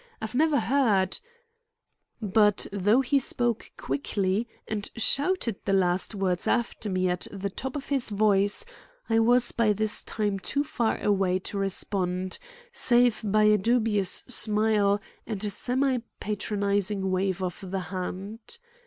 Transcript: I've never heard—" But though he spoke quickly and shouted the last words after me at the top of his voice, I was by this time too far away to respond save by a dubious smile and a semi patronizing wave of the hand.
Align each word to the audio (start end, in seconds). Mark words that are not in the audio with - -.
I've 0.19 0.33
never 0.33 0.57
heard—" 0.59 1.19
But 2.23 2.65
though 2.71 3.01
he 3.01 3.19
spoke 3.19 3.71
quickly 3.77 4.47
and 4.67 4.89
shouted 4.95 5.57
the 5.65 5.73
last 5.73 6.15
words 6.15 6.47
after 6.47 6.89
me 6.89 7.07
at 7.07 7.27
the 7.31 7.51
top 7.51 7.75
of 7.75 7.89
his 7.89 8.09
voice, 8.09 8.65
I 9.11 9.19
was 9.19 9.51
by 9.51 9.73
this 9.73 10.01
time 10.03 10.39
too 10.39 10.63
far 10.63 10.99
away 11.03 11.37
to 11.53 11.59
respond 11.59 12.39
save 12.73 13.21
by 13.23 13.43
a 13.43 13.59
dubious 13.59 14.23
smile 14.27 14.99
and 15.27 15.45
a 15.45 15.51
semi 15.51 15.99
patronizing 16.19 17.11
wave 17.11 17.43
of 17.43 17.59
the 17.69 17.79
hand. 17.93 18.57